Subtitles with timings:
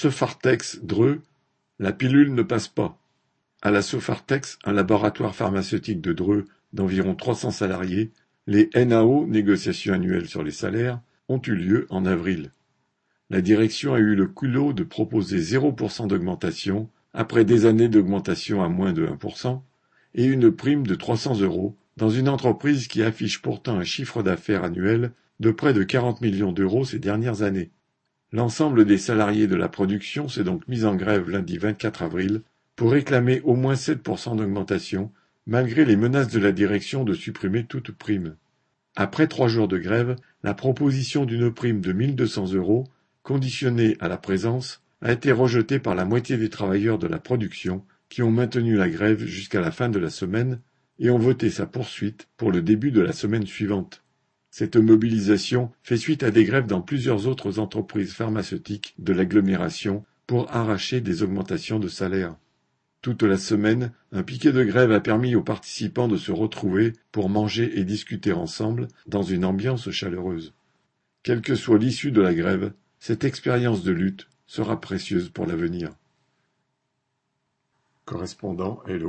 [0.00, 1.20] Sofartex Dreux,
[1.78, 2.98] la pilule ne passe pas.
[3.60, 8.10] À la Sofartex, un laboratoire pharmaceutique de Dreux d'environ 300 salariés,
[8.46, 12.52] les NAO, négociations annuelles sur les salaires, ont eu lieu en avril.
[13.28, 18.70] La direction a eu le culot de proposer 0% d'augmentation, après des années d'augmentation à
[18.70, 19.60] moins de 1%,
[20.14, 24.64] et une prime de 300 euros dans une entreprise qui affiche pourtant un chiffre d'affaires
[24.64, 27.70] annuel de près de 40 millions d'euros ces dernières années.
[28.32, 32.42] L'ensemble des salariés de la production s'est donc mis en grève lundi 24 avril
[32.76, 35.10] pour réclamer au moins 7% d'augmentation,
[35.46, 38.36] malgré les menaces de la direction de supprimer toute prime.
[38.94, 42.84] Après trois jours de grève, la proposition d'une prime de 1200 euros,
[43.22, 47.84] conditionnée à la présence, a été rejetée par la moitié des travailleurs de la production
[48.08, 50.60] qui ont maintenu la grève jusqu'à la fin de la semaine
[51.00, 54.02] et ont voté sa poursuite pour le début de la semaine suivante.
[54.50, 60.54] Cette mobilisation fait suite à des grèves dans plusieurs autres entreprises pharmaceutiques de l'agglomération pour
[60.54, 62.36] arracher des augmentations de salaire.
[63.02, 67.30] Toute la semaine, un piquet de grève a permis aux participants de se retrouver pour
[67.30, 70.52] manger et discuter ensemble dans une ambiance chaleureuse.
[71.22, 75.90] Quelle que soit l'issue de la grève, cette expérience de lutte sera précieuse pour l'avenir.
[78.04, 79.08] Correspondant Hello.